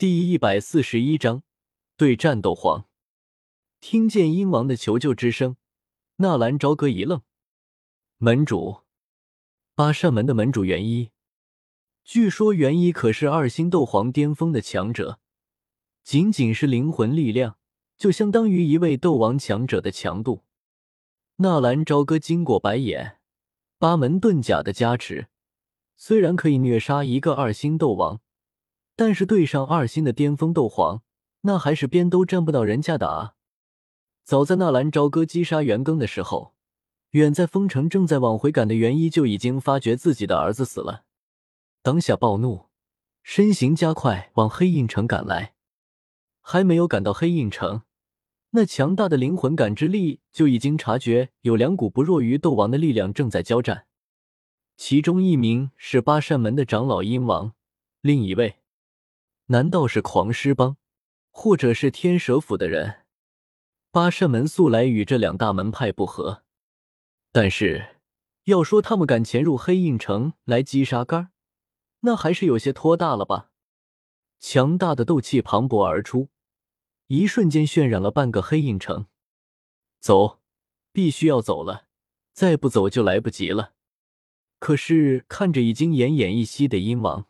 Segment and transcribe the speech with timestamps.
[0.00, 1.42] 第一百四十一章
[1.98, 2.86] 对战斗皇。
[3.82, 5.58] 听见鹰王的求救之声，
[6.16, 7.20] 纳兰朝歌一愣。
[8.16, 8.80] 门主，
[9.74, 11.10] 八扇门的门主元一，
[12.02, 15.18] 据说元一可是二星斗皇巅峰的强者，
[16.02, 17.58] 仅仅是灵魂力量
[17.98, 20.44] 就相当于一位斗王强者的强度。
[21.36, 23.18] 纳兰朝歌经过白眼，
[23.76, 25.28] 八门遁甲的加持，
[25.98, 28.22] 虽然可以虐杀一个二星斗王。
[29.00, 31.00] 但是对上二星的巅峰斗皇，
[31.40, 33.32] 那还是边都沾不到人家的啊！
[34.24, 36.52] 早在纳兰朝歌击杀元庚的时候，
[37.12, 41.04] 远在丰城正在往回赶的元一就已经发觉自己的儿子死了，
[41.80, 42.66] 当下暴怒，
[43.22, 45.54] 身形加快往黑印城赶来。
[46.42, 47.80] 还没有赶到黑印城，
[48.50, 53.86] 那强大的灵魂感知力就已经察觉有两股不弱于斗王的力量正在交战，
[54.76, 57.54] 其中一名是八扇门的长老鹰王，
[58.02, 58.56] 另一位。
[59.50, 60.76] 难道是狂狮帮，
[61.30, 63.06] 或者是天蛇府的人？
[63.90, 66.44] 八扇门素来与这两大门派不和，
[67.32, 67.96] 但是
[68.44, 71.32] 要说他们敢潜入黑印城来击杀肝
[72.02, 73.50] 那还是有些托大了吧？
[74.38, 76.28] 强大的斗气磅礴而出，
[77.08, 79.06] 一瞬间渲染了半个黑印城。
[79.98, 80.38] 走，
[80.92, 81.88] 必须要走了，
[82.32, 83.72] 再不走就来不及了。
[84.60, 87.26] 可是看着已经奄奄一息的鹰王。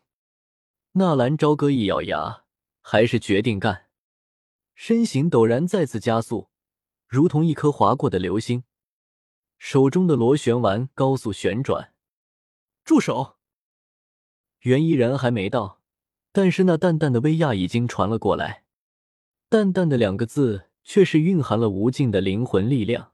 [0.93, 2.43] 纳兰朝歌一咬牙，
[2.81, 3.87] 还是决定干。
[4.75, 6.49] 身形陡然再次加速，
[7.07, 8.65] 如同一颗划过的流星。
[9.57, 11.93] 手中的螺旋丸高速旋转。
[12.83, 13.37] 住手！
[14.63, 15.79] 袁一人还没到，
[16.33, 18.65] 但是那淡淡的威压已经传了过来。
[19.47, 23.13] 淡淡的两个字，却是蕴含了无尽的灵魂力量。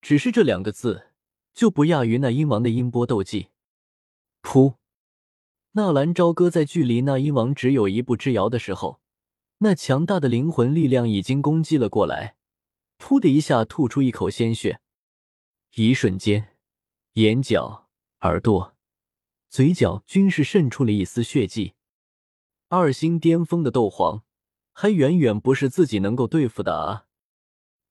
[0.00, 1.08] 只是这两个字，
[1.52, 3.48] 就不亚于那鹰王的音波斗技。
[4.40, 4.76] 噗！
[5.74, 9.00] 纳兰朝歌在距离那鹰王只有一步之遥的时候，
[9.58, 12.36] 那强大的灵魂力量已经攻击了过来，
[12.98, 14.80] 噗的一下吐出一口鲜血，
[15.76, 16.58] 一瞬间，
[17.14, 17.88] 眼角、
[18.20, 18.74] 耳朵、
[19.48, 21.72] 嘴角均是渗出了一丝血迹。
[22.68, 24.24] 二星巅峰的斗皇，
[24.74, 27.06] 还远远不是自己能够对付的啊！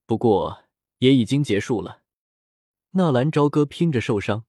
[0.06, 0.66] 不过
[1.00, 2.04] 也已经结束了，
[2.92, 4.46] 纳兰朝歌拼着受伤。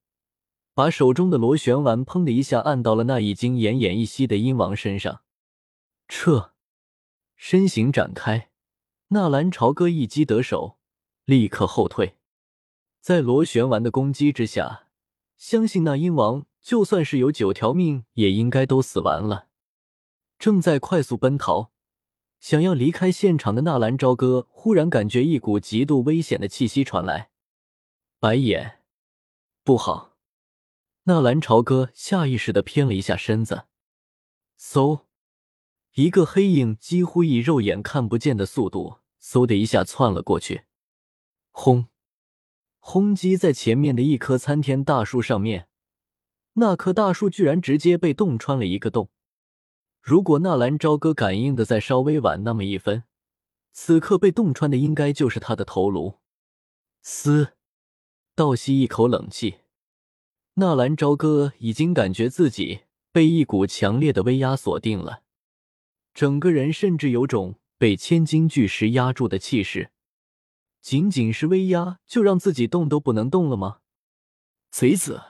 [0.75, 5.21] 把手中的螺旋丸砰的一下按到了那已经奄奄一息的鹰王身上，
[6.07, 6.53] 撤，
[7.35, 8.49] 身形展开，
[9.09, 10.79] 纳兰朝歌一击得手，
[11.25, 12.17] 立刻后退。
[12.99, 14.87] 在螺旋丸的攻击之下，
[15.37, 19.49] 相信那鹰王就算是有九条命，也应该都死完了。
[20.39, 21.71] 正在快速奔逃，
[22.39, 27.29] 想要离开现场的纳兰朝歌，忽然感觉一股极度危险的气息传来，
[28.19, 28.79] 白眼，
[29.63, 30.12] 不好！
[31.05, 33.65] 纳兰朝歌下意识的偏了一下身子，
[34.57, 35.01] 嗖，
[35.95, 40.63] 一个黑影几乎以肉眼看不见的速度，嗖的一下窜了过去，
[41.51, 41.87] 轰，
[42.79, 45.67] 轰击在前面的一棵参天大树上面，
[46.53, 49.09] 那棵大树居然直接被洞穿了一个洞。
[49.99, 53.03] 如果纳兰朝歌感应的再稍微晚那么一分，
[53.73, 56.21] 此刻被洞穿的应该就是他的头颅。
[57.01, 57.57] 嘶，
[58.33, 59.62] 倒吸一口冷气。
[60.55, 62.81] 纳兰朝歌已经感觉自己
[63.11, 65.23] 被一股强烈的威压锁定了，
[66.13, 69.89] 整个人甚至有种被千斤巨石压住的气势。
[70.79, 73.79] 仅仅是威压就让自己动都不能动了吗？
[74.69, 75.21] 贼子，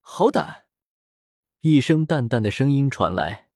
[0.00, 0.64] 好胆！
[1.60, 3.48] 一声淡淡的声音传来，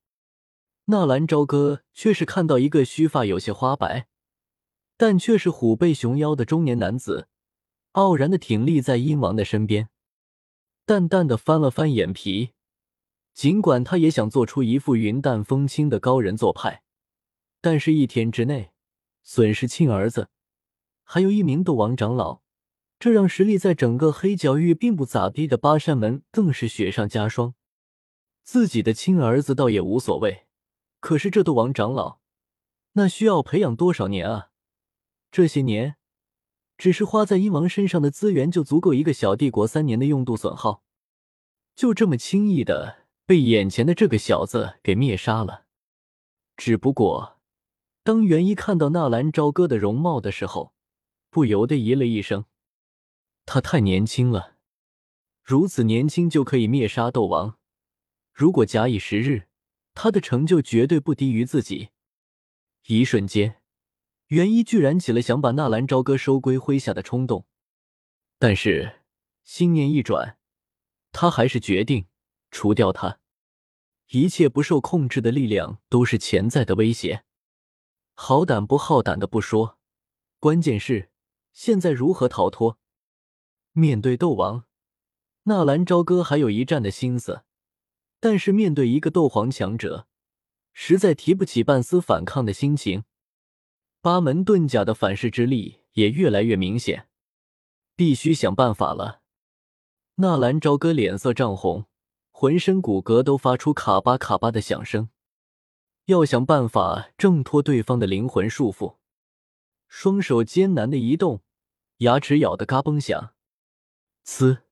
[0.86, 4.08] 纳兰朝歌却是看到一个须发有些花白，
[4.98, 7.28] 但却是虎背熊腰的中年男子，
[7.92, 9.88] 傲然的挺立在鹰王的身边。
[10.86, 12.50] 淡淡的翻了翻眼皮，
[13.32, 16.82] 尽管他也想做出一副云淡风轻的高人做派，
[17.62, 18.72] 但是一天之内
[19.22, 20.28] 损失亲儿子，
[21.02, 22.42] 还有一名斗王长老，
[22.98, 27.54] 这让实力在整个黑角域并不咋地的八扇门更是雪上加霜。
[28.42, 30.46] 自己的亲儿子倒也无所谓，
[31.00, 32.18] 可是这斗王长老，
[32.92, 34.50] 那需要培养多少年啊？
[35.30, 35.96] 这些年。
[36.76, 40.82] 只是花在鹰王身上的资源就足够一个小帝国三年的用度损耗，
[41.76, 45.66] 就这么轻易的被眼前的这个小子给灭杀了。
[46.56, 47.38] 只不过，
[48.02, 50.74] 当元一看到纳兰朝歌的容貌的时候，
[51.30, 52.44] 不由得咦了一声。
[53.46, 54.56] 他太年轻了，
[55.42, 57.58] 如此年轻就可以灭杀斗王，
[58.32, 59.48] 如果假以时日，
[59.94, 61.90] 他的成就绝对不低于自己。
[62.86, 63.63] 一瞬间。
[64.28, 67.46] 元一居然起了想把纳兰朝歌收归麾下的冲动，
[68.38, 69.00] 但是
[69.42, 70.38] 心念一转，
[71.12, 72.06] 他还是决定
[72.50, 73.20] 除掉他。
[74.08, 77.24] 一切不受控制的力量都是潜在的威胁。
[78.14, 79.78] 好胆不好胆的不说，
[80.38, 81.10] 关键是
[81.52, 82.78] 现在如何逃脱？
[83.72, 84.64] 面对斗王，
[85.44, 87.42] 纳兰朝歌还有一战的心思，
[88.20, 90.06] 但是面对一个斗皇强者，
[90.72, 93.04] 实在提不起半丝反抗的心情。
[94.04, 97.08] 八门遁甲的反噬之力也越来越明显，
[97.96, 99.22] 必须想办法了。
[100.16, 101.86] 纳兰朝歌脸色涨红，
[102.30, 105.08] 浑身骨骼都发出卡巴卡巴的响声，
[106.04, 108.98] 要想办法挣脱对方的灵魂束缚。
[109.88, 111.40] 双手艰难的移动，
[112.00, 113.32] 牙齿咬得嘎嘣响。
[114.26, 114.64] 呲！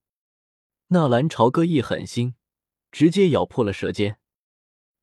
[0.89, 2.35] 纳兰朝歌一狠心，
[2.91, 4.19] 直接咬破了舌尖。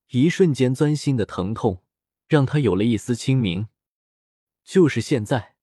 [0.09, 1.81] 一瞬间钻心的疼痛，
[2.27, 3.67] 让他有了一丝清明。
[4.69, 5.55] 就是现在，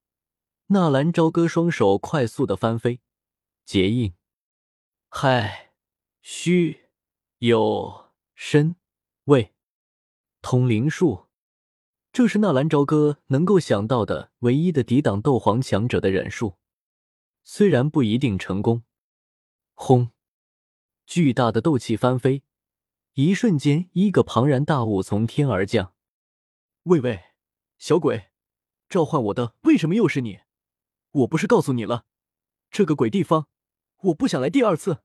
[0.67, 3.01] 纳兰朝歌双手快速的翻飞，
[3.65, 4.13] 结印，
[5.09, 5.71] 嗨，
[6.23, 6.89] 虚，
[7.39, 8.75] 有，身，
[9.27, 9.55] 位，
[10.43, 11.29] 通灵术，
[12.11, 16.59] 这是纳兰朝歌能够想到的唯一的抵挡斗皇强者的忍术。
[17.45, 18.83] 虽然不一定成功，
[19.75, 20.11] 轰！
[21.07, 22.43] 巨大的斗气翻飞，
[23.13, 25.95] 一瞬间，一个庞然大物从天而降。
[26.83, 27.23] 喂喂，
[27.79, 28.31] 小鬼，
[28.89, 30.41] 召唤我的为什么又是你？
[31.13, 32.05] 我不是告诉你了，
[32.71, 33.49] 这个鬼地方，
[34.03, 35.03] 我不想来第二次。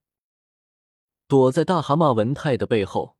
[1.27, 3.15] 躲在大蛤蟆文泰的背后，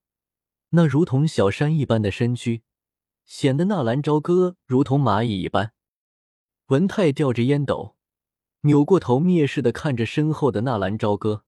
[0.69, 2.63] 那如同小山一般的身躯，
[3.25, 5.73] 显得纳兰朝歌如同蚂蚁一般。
[6.67, 7.95] 文泰吊着烟斗。
[8.63, 11.43] 扭过头，蔑视的看着身后的纳兰朝歌。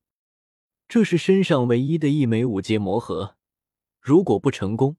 [0.88, 3.36] 这是身上唯一的一枚五阶魔核，
[4.00, 4.98] 如果不成功，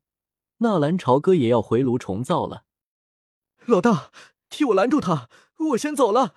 [0.58, 2.64] 纳兰朝歌也要回炉重造了。
[3.66, 4.10] 老大，
[4.50, 5.28] 替我拦住他，
[5.70, 6.34] 我先走了。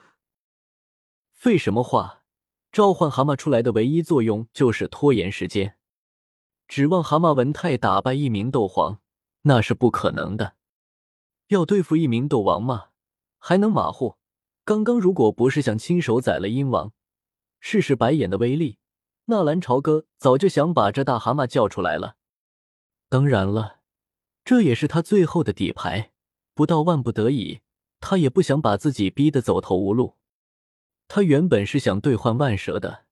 [1.34, 2.24] 废什么话！
[2.72, 5.78] 召唤蛤蟆出来的唯一作用就是拖延时间，
[6.68, 9.00] 指望蛤蟆文泰打败一名斗皇，
[9.44, 10.56] 那是不可能的。
[11.48, 12.90] 要对付一名斗王吗？
[13.40, 14.18] 还能马虎？
[14.64, 16.92] 刚刚如果不是想亲手宰了鹰王，
[17.60, 18.80] 试试白眼的威力，
[19.26, 22.18] 纳兰朝歌早就想把这大蛤蟆叫出来了。
[23.10, 23.80] 当然了，
[24.44, 26.12] 这也是他最后的底牌。
[26.58, 27.62] 不到万不得已，
[28.00, 30.16] 他也不想把自己逼得走投无路。
[31.08, 33.06] 他原本是想兑换万蛇的，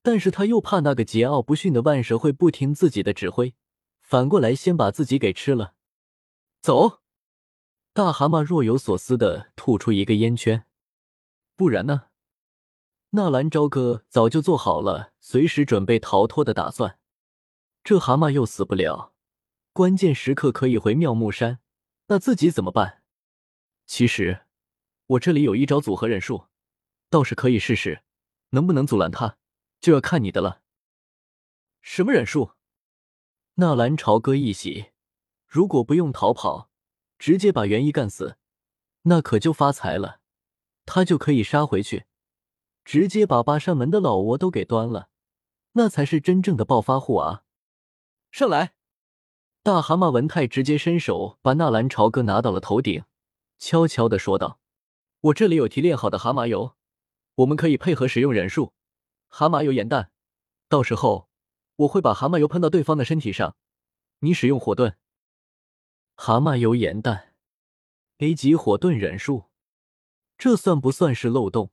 [0.00, 3.56] 但是他又怕那个桀骜不驯的万蛇会不听自己的指挥，
[4.00, 5.74] 反过来先把自己给吃了。
[6.62, 7.00] 走！
[7.92, 10.64] 大蛤蟆若有所思的吐出一个烟圈。
[11.56, 12.04] 不然呢？
[13.10, 17.00] 纳兰朝歌早就做好了随时准备逃脱的打算。
[17.82, 19.12] 这蛤蟆又死不了，
[19.72, 21.58] 关键时刻可以回妙木山，
[22.06, 23.02] 那自己怎么办？
[23.86, 24.46] 其实
[25.06, 26.46] 我这里有一招组合忍术，
[27.10, 28.02] 倒是可以试试，
[28.50, 29.38] 能不能阻拦他，
[29.80, 30.62] 就要看你的了。
[31.80, 32.52] 什么忍术？
[33.54, 34.92] 纳兰朝歌一喜，
[35.46, 36.70] 如果不用逃跑，
[37.18, 38.36] 直接把元一干死，
[39.02, 40.20] 那可就发财了。
[40.86, 42.04] 他就可以杀回去，
[42.84, 45.08] 直接把八扇门的老窝都给端了，
[45.72, 47.44] 那才是真正的暴发户啊！
[48.30, 48.73] 上来！
[49.64, 53.02] 大蛤蟆文泰直接伸手把纳兰朝歌拿到了头顶，
[53.58, 54.60] 悄悄的说道
[55.22, 56.76] ：“我这里有提炼好的蛤蟆油，
[57.36, 58.74] 我们可以配合使用忍术。
[59.28, 60.10] 蛤蟆油盐弹，
[60.68, 61.30] 到时候
[61.76, 63.56] 我会把蛤蟆油喷到对方的身体上，
[64.18, 64.96] 你使用火遁。
[66.14, 67.32] 蛤蟆油盐弹
[68.18, 69.44] ，A 级火遁忍术。”
[70.36, 71.70] 这算不算是漏洞？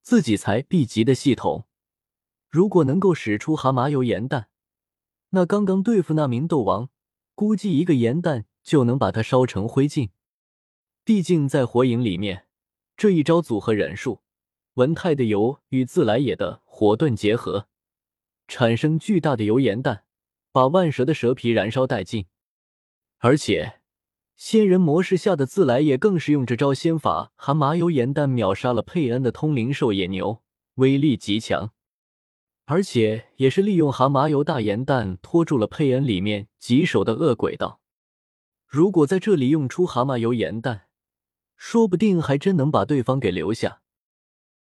[0.00, 1.66] 自己才 B 级的系统，
[2.48, 4.48] 如果能够使出蛤蟆油盐弹，
[5.28, 6.88] 那刚刚对付那名斗王，
[7.34, 10.10] 估计一个盐弹就能把它烧成灰烬。
[11.04, 12.46] 毕竟在火影里面，
[12.96, 14.22] 这一招组合忍术，
[14.74, 17.68] 文泰的油与自来也的火遁结合，
[18.48, 20.04] 产生巨大的油盐弹，
[20.50, 22.26] 把万蛇的蛇皮燃烧殆尽，
[23.18, 23.80] 而且。
[24.36, 30.42] 仙人模式下的自来也更是用这招仙法，蛤蟆油盐弹秒杀了佩恩的通灵兽野牛，
[30.74, 31.73] 威力极强。
[32.66, 37.80] 而且也是利用蛤蟆油大盐弹拖住了佩恩里面棘手的恶鬼道。
[38.66, 40.88] 如果在这里用出蛤蟆油盐弹，
[41.56, 43.82] 说不定还真能把对方给留下。